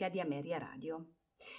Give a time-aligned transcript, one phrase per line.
[0.00, 1.16] Domenica di Ameria Radio.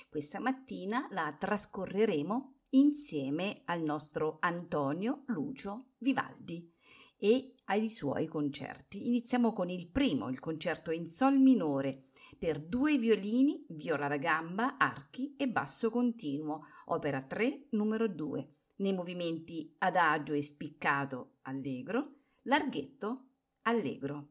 [0.10, 6.74] Questa mattina la trascorreremo insieme al nostro Antonio Lucio Vivaldi
[7.18, 9.06] e ai suoi concerti.
[9.06, 12.02] Iniziamo con il primo, il concerto in sol minore
[12.40, 18.94] per due violini, viola da gamba, archi e basso continuo, opera 3, numero 2, nei
[18.94, 23.28] movimenti adagio e spiccato allegro, larghetto
[23.64, 24.30] allegro.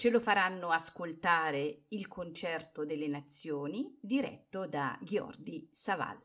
[0.00, 6.18] Ce lo faranno ascoltare il concerto delle nazioni diretto da Gheorghi Saval.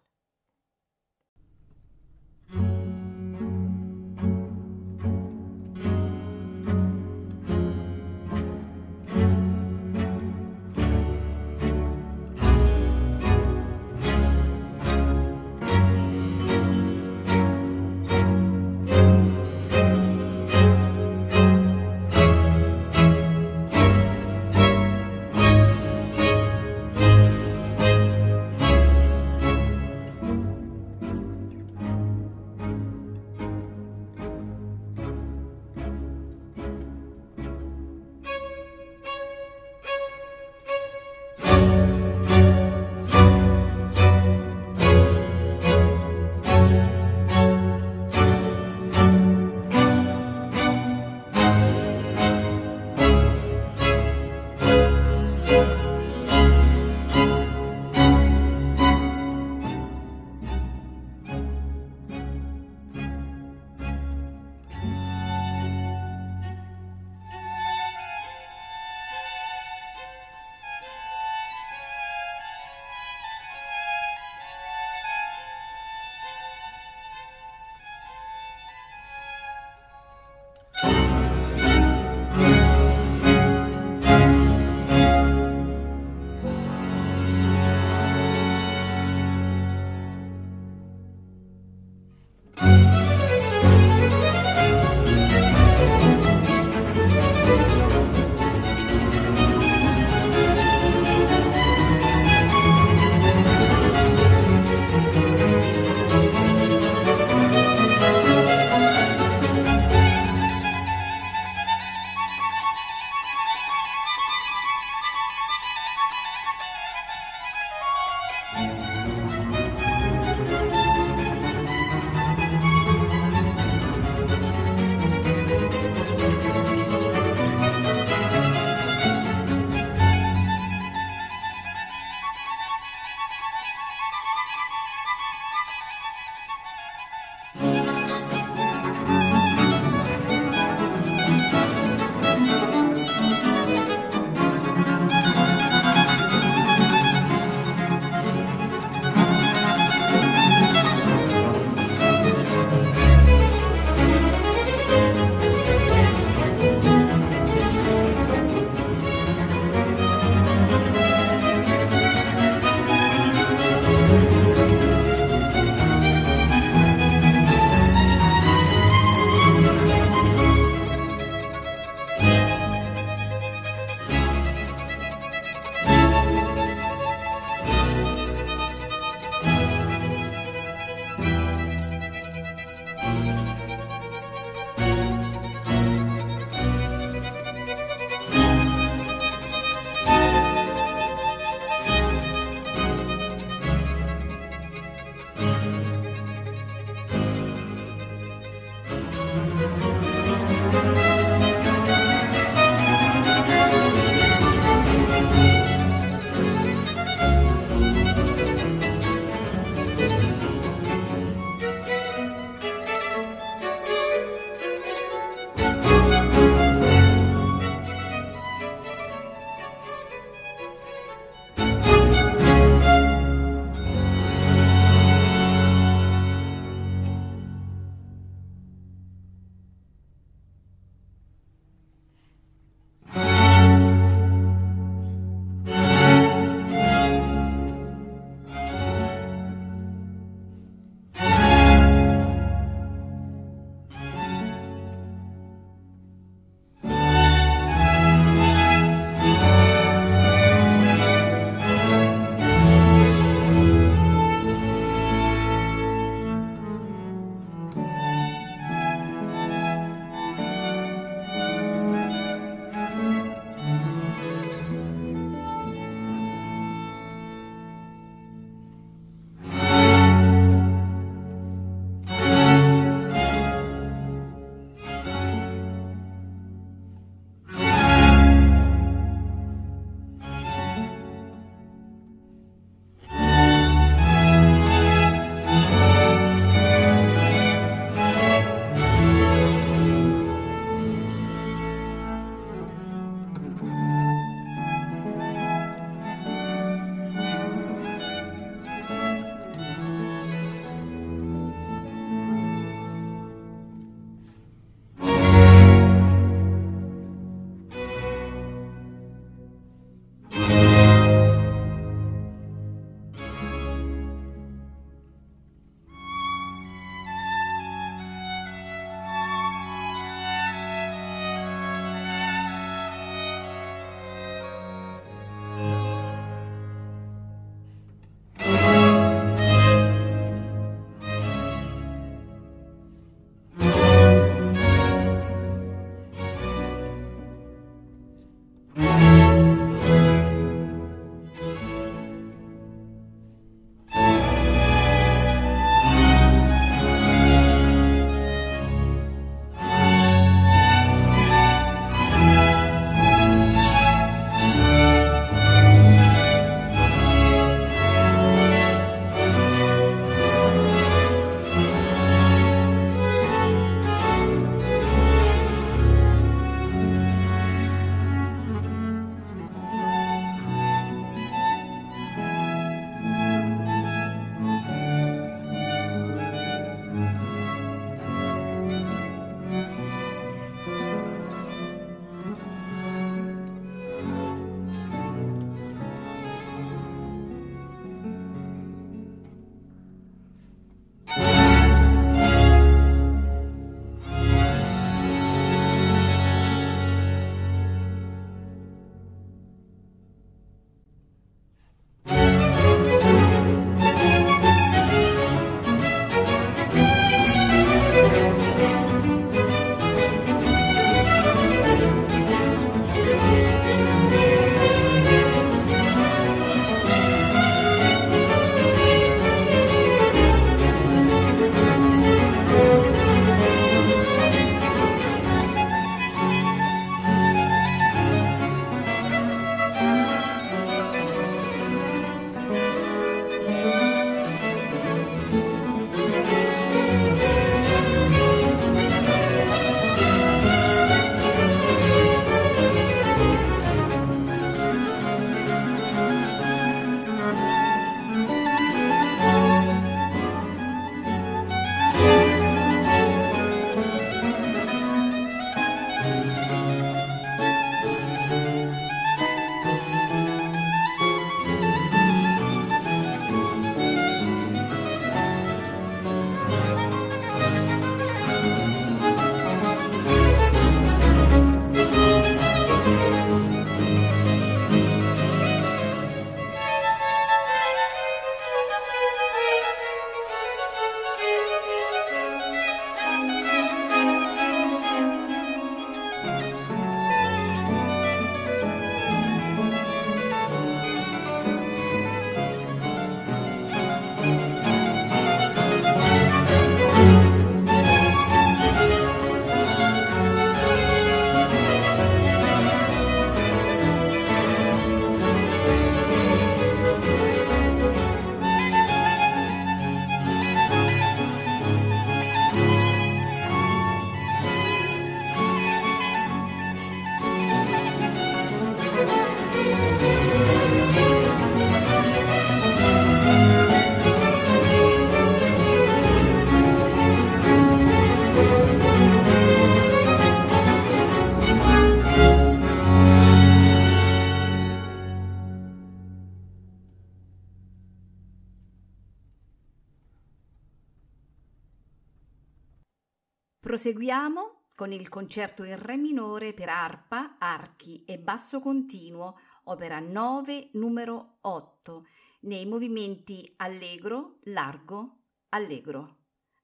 [543.85, 550.69] Proseguiamo con il concerto in Re minore per arpa, archi e basso continuo, opera 9,
[550.71, 552.07] numero 8,
[552.41, 556.15] nei movimenti allegro, largo, allegro.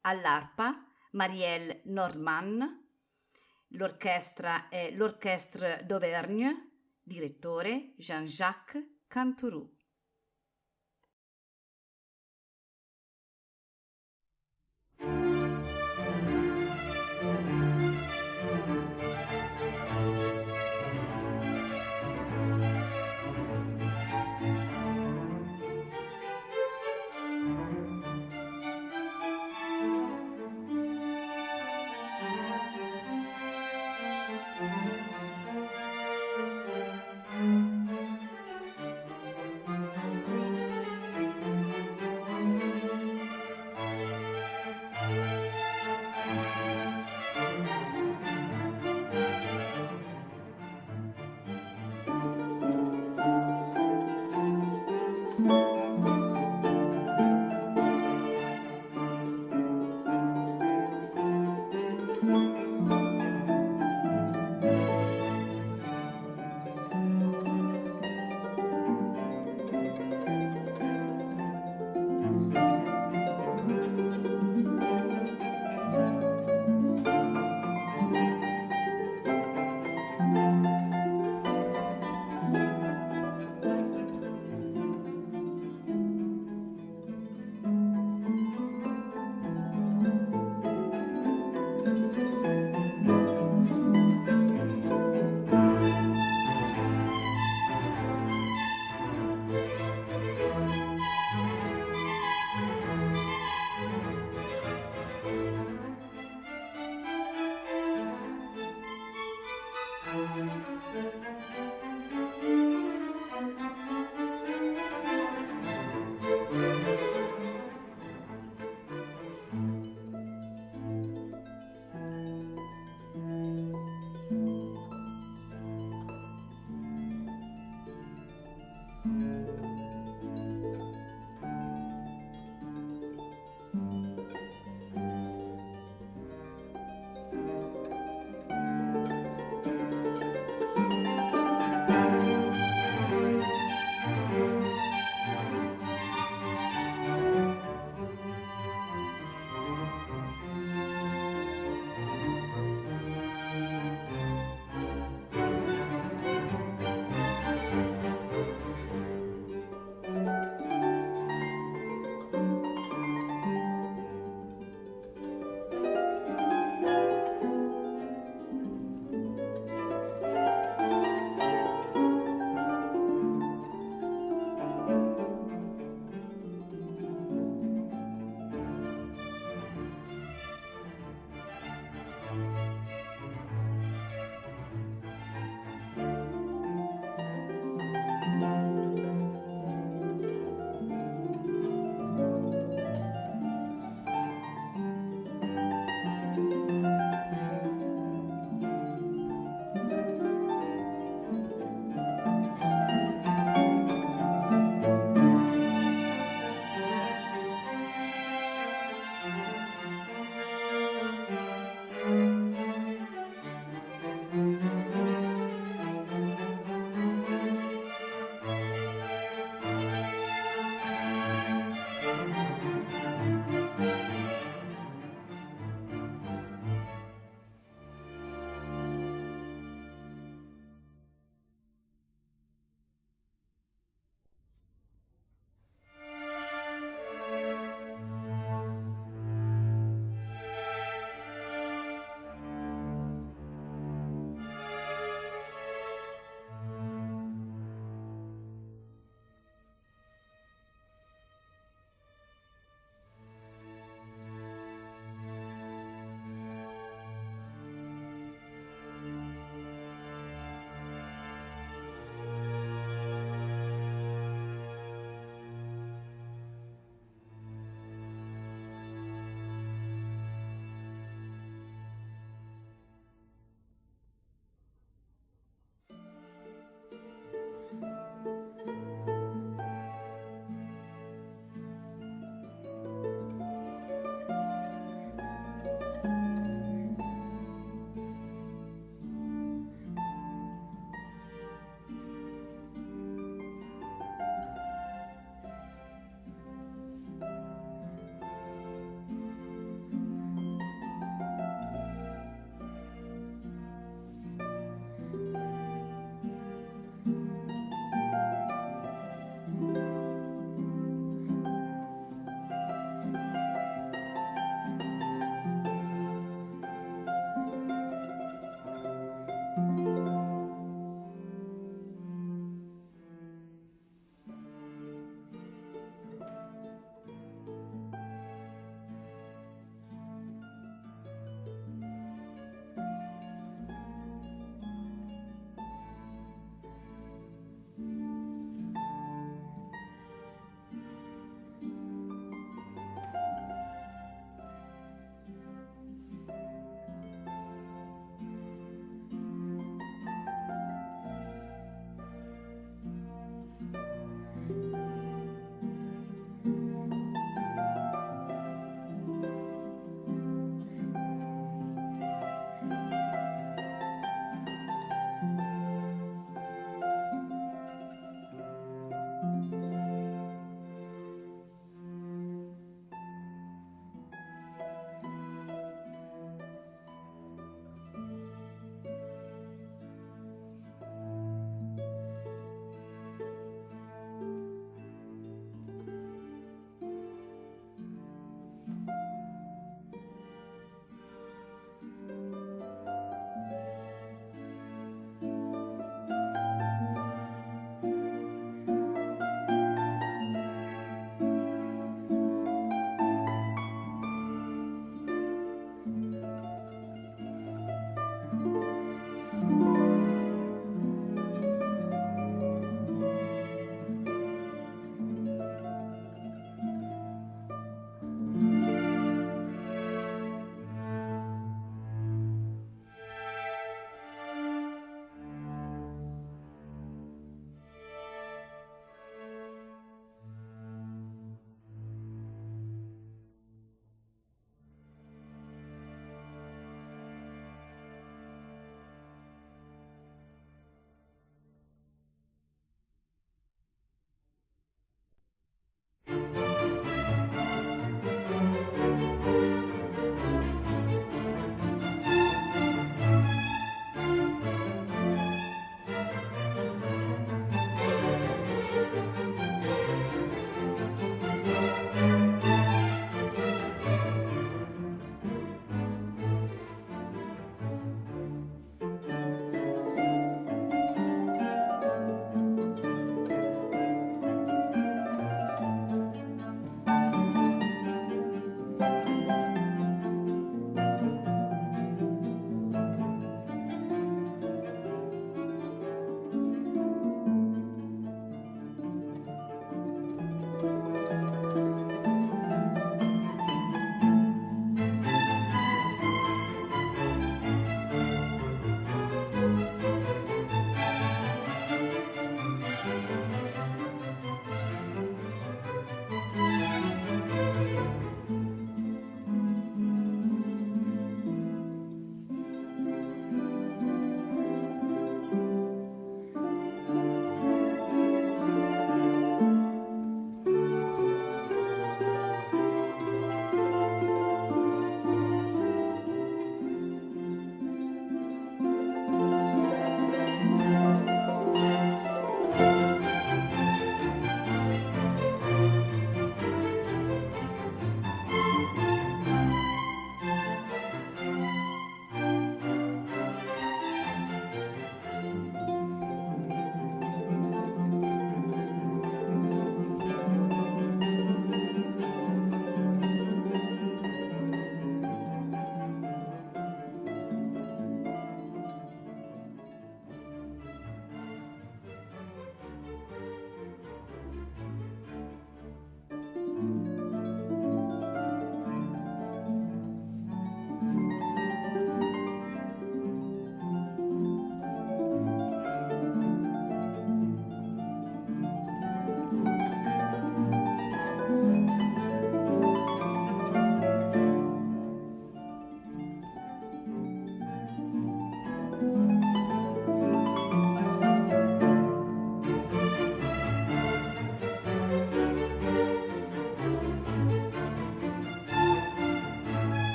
[0.00, 2.62] All'arpa Marielle Nordmann,
[3.72, 6.70] l'orchestra è l'Orchestre d'Auvergne,
[7.02, 9.79] direttore Jean-Jacques Cantourou.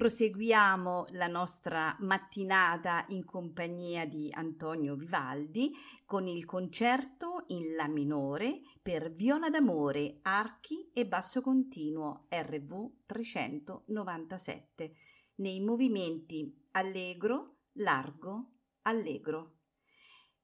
[0.00, 8.62] Proseguiamo la nostra mattinata in compagnia di Antonio Vivaldi con il concerto in La minore
[8.80, 14.94] per viola d'amore, archi e basso continuo RV 397
[15.34, 18.52] nei movimenti allegro, largo,
[18.84, 19.58] allegro.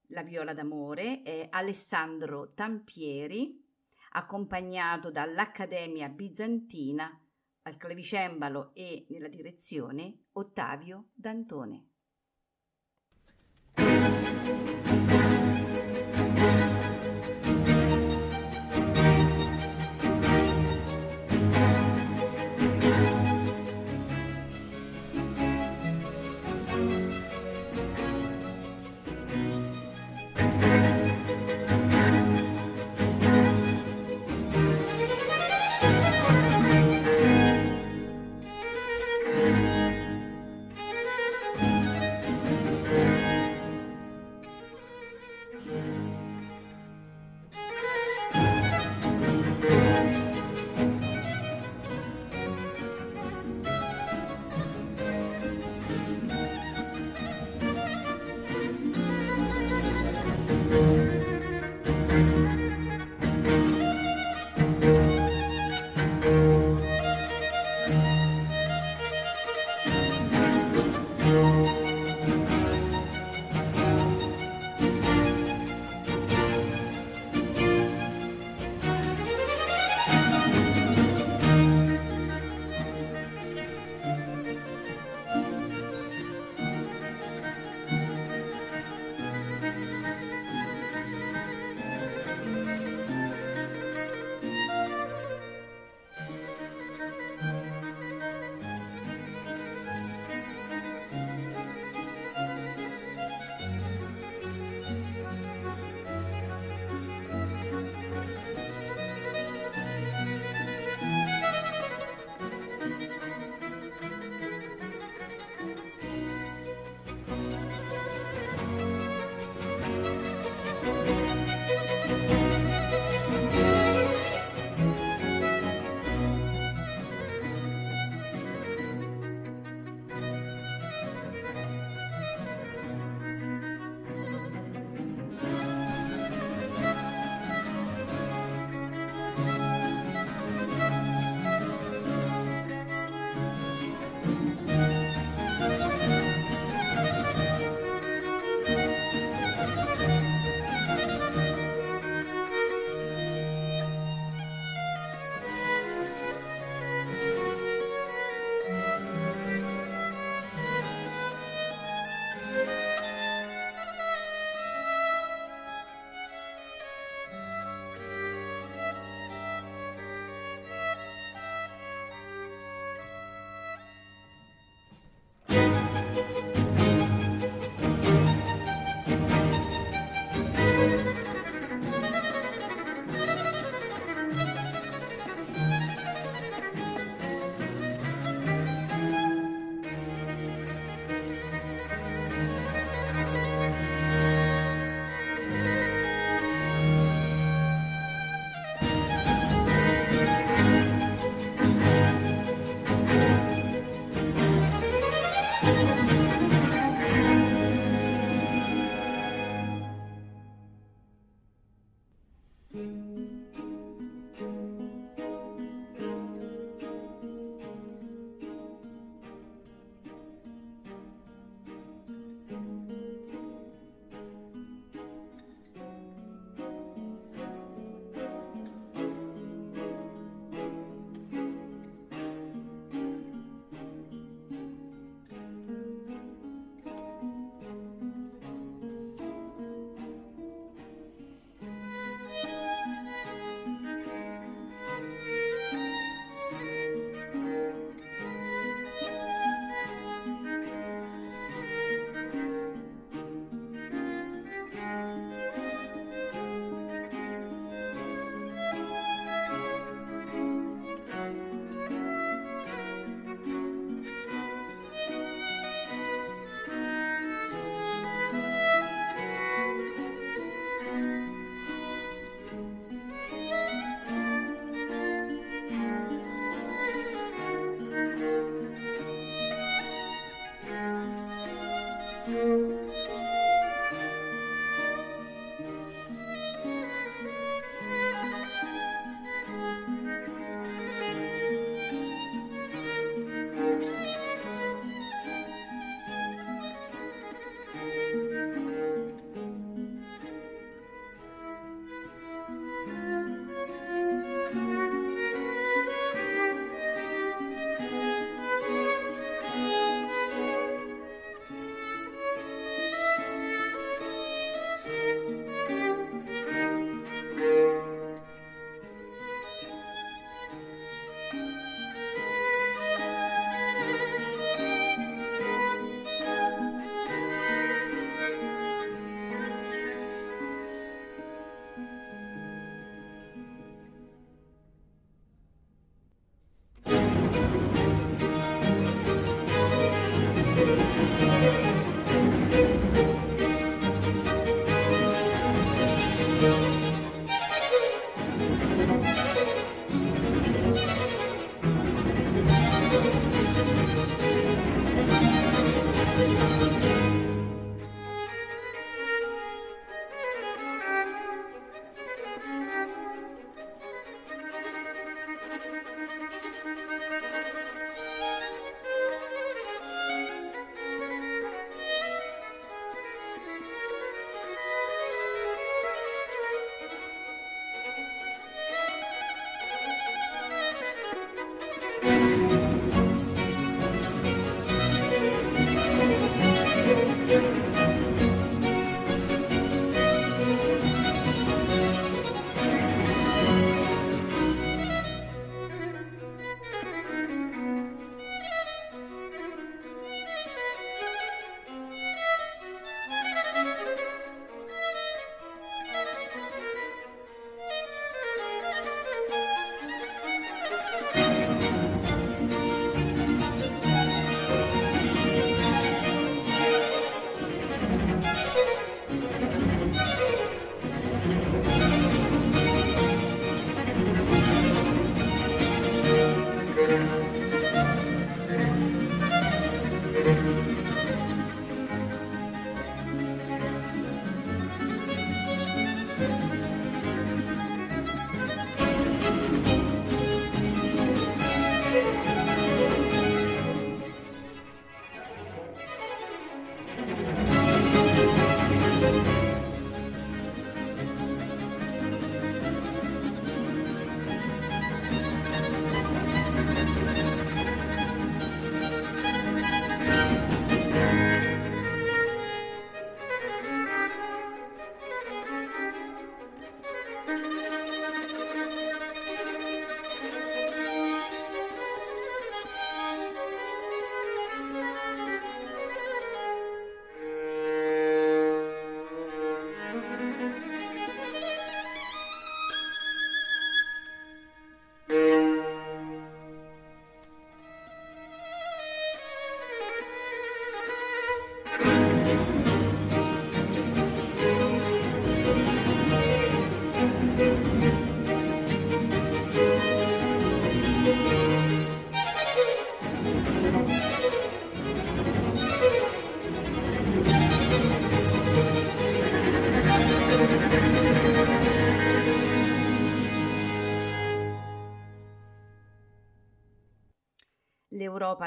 [0.09, 3.59] La viola d'amore è Alessandro Tampieri,
[4.11, 7.11] accompagnato dall'Accademia Bizantina
[7.67, 11.89] al clavicembalo e nella direzione Ottavio Dantone.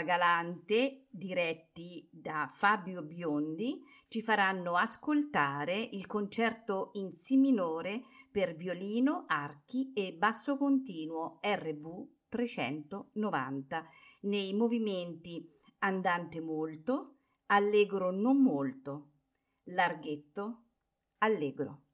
[0.03, 9.25] Galante, diretti da Fabio Biondi, ci faranno ascoltare il concerto in Si minore per violino,
[9.27, 13.85] archi e basso continuo RV 390
[14.21, 15.47] nei movimenti
[15.79, 19.11] andante molto, allegro non molto,
[19.65, 20.63] larghetto,
[21.19, 21.88] allegro.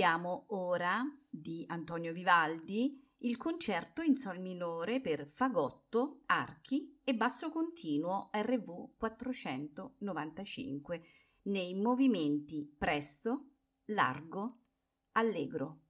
[0.00, 7.50] Ascoltiamo ora di Antonio Vivaldi il concerto in sol minore per fagotto, archi e basso
[7.50, 11.02] continuo RV 495
[11.42, 13.50] nei movimenti presto,
[13.88, 14.60] largo,
[15.12, 15.82] allegro.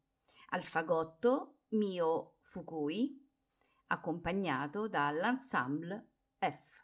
[0.49, 3.25] Al fagotto Mio Fukui,
[3.87, 6.80] accompagnato dall'ensemble F.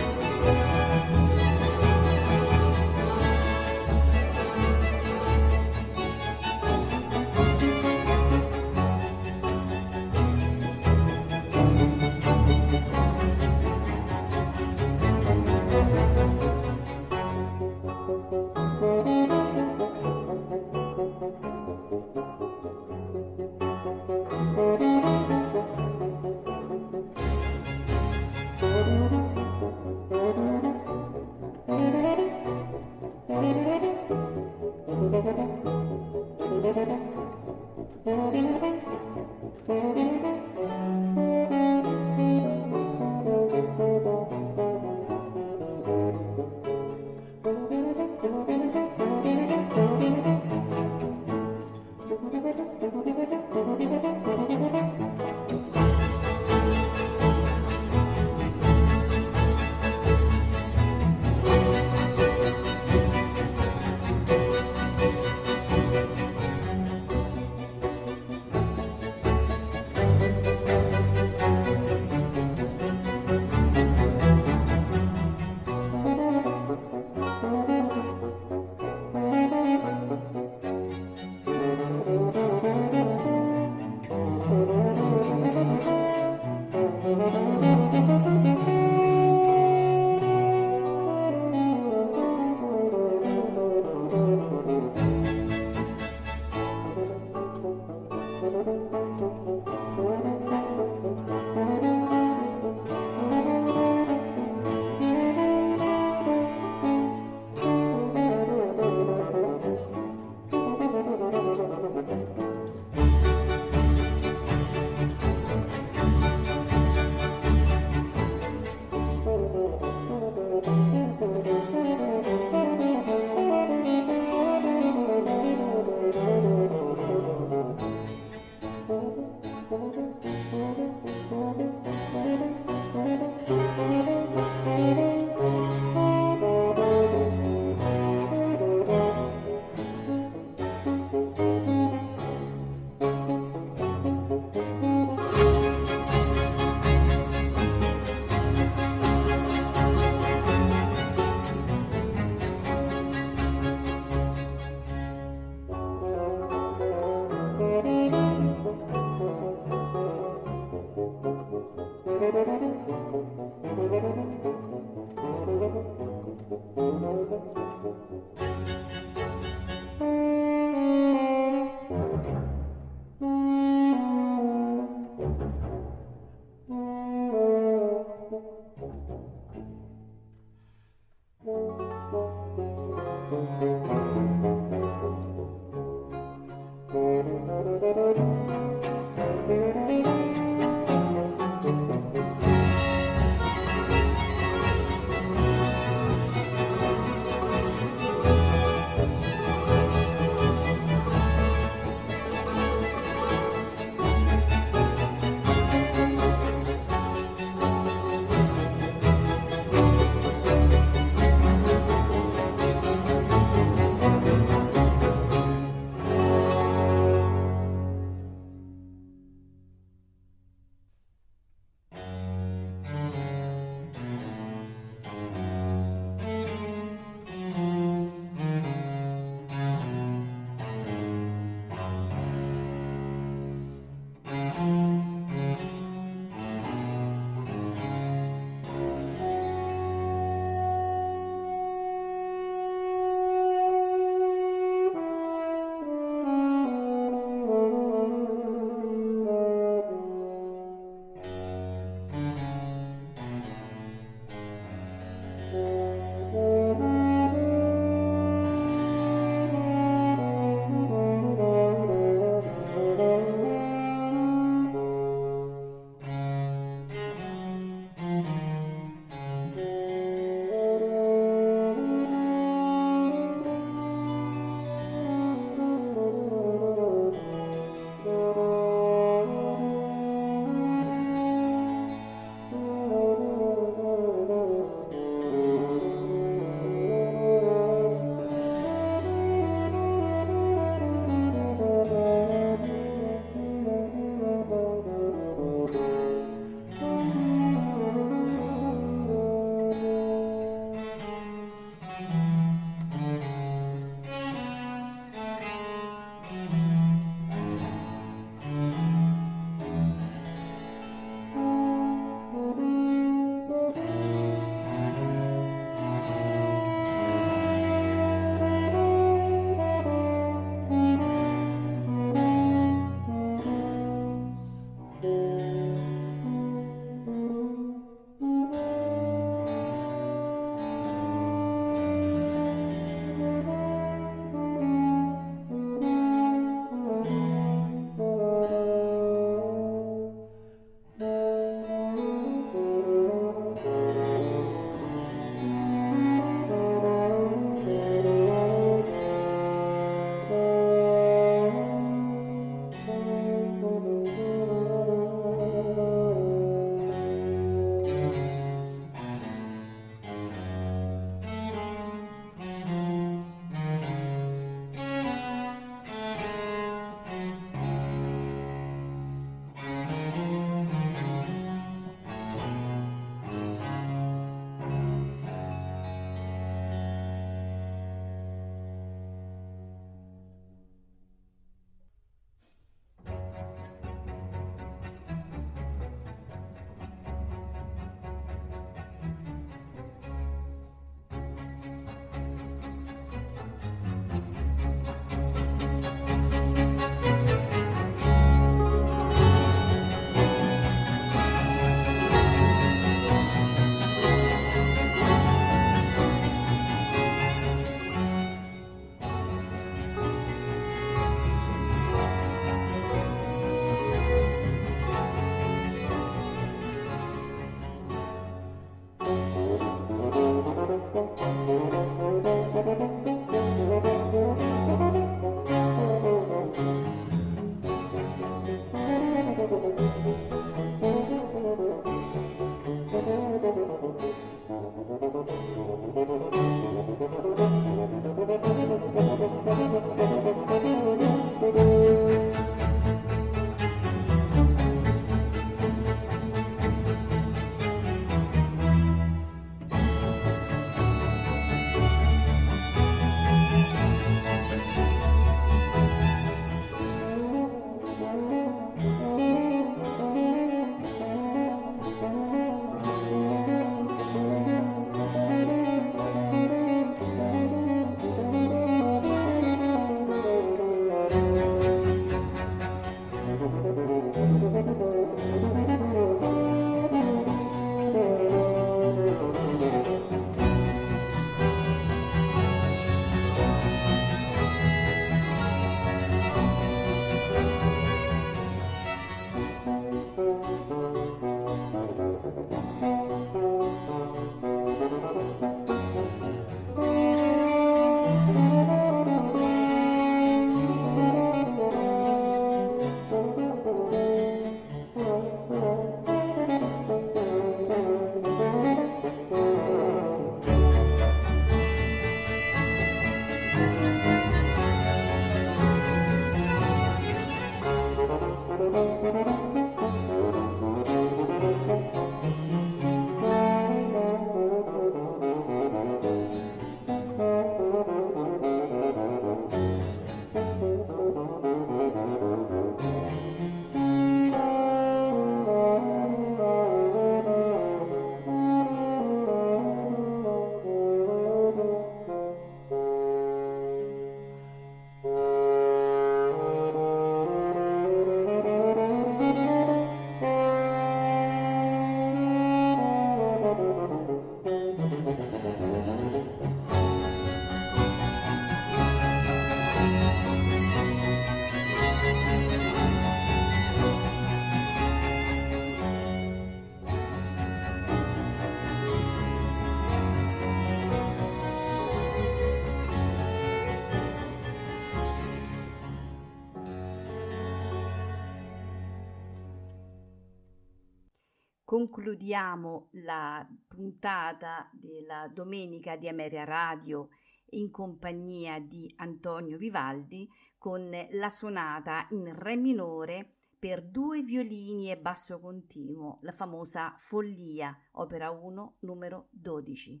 [581.74, 587.08] Concludiamo la puntata della domenica di Ameria Radio
[587.50, 594.98] in compagnia di Antonio Vivaldi con la sonata in Re minore per due violini e
[594.98, 600.00] basso continuo, la famosa Follia, opera 1, numero 12.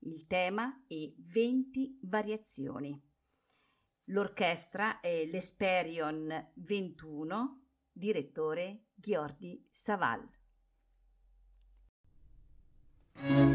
[0.00, 3.02] Il tema è 20 variazioni.
[4.08, 10.42] L'orchestra è l'Esperion 21, direttore Ghiordi Saval.
[13.16, 13.54] thank you